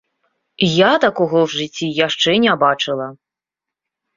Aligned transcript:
Я 0.67 0.87
такога 1.03 1.37
ў 1.45 1.51
жыцці 1.57 1.91
яшчэ 2.07 2.31
не 2.47 2.53
бачыла! 2.65 3.07